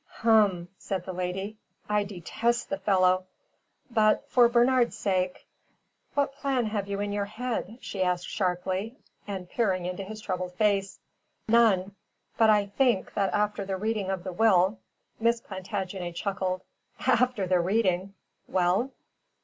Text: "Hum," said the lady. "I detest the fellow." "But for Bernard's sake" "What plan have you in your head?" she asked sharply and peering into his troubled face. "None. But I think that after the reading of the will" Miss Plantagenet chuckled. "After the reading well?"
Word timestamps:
"Hum," 0.23 0.69
said 0.79 1.05
the 1.05 1.13
lady. 1.13 1.57
"I 1.87 2.03
detest 2.03 2.69
the 2.71 2.79
fellow." 2.79 3.25
"But 3.91 4.27
for 4.31 4.49
Bernard's 4.49 4.97
sake" 4.97 5.45
"What 6.15 6.33
plan 6.33 6.65
have 6.65 6.87
you 6.87 7.01
in 7.01 7.11
your 7.11 7.25
head?" 7.25 7.77
she 7.81 8.01
asked 8.01 8.27
sharply 8.27 8.95
and 9.27 9.47
peering 9.47 9.85
into 9.85 10.03
his 10.03 10.19
troubled 10.19 10.55
face. 10.55 10.97
"None. 11.47 11.93
But 12.35 12.49
I 12.49 12.65
think 12.65 13.13
that 13.13 13.31
after 13.31 13.63
the 13.63 13.77
reading 13.77 14.09
of 14.09 14.23
the 14.23 14.33
will" 14.33 14.79
Miss 15.19 15.39
Plantagenet 15.39 16.15
chuckled. 16.15 16.63
"After 17.05 17.45
the 17.45 17.59
reading 17.59 18.15
well?" 18.47 18.93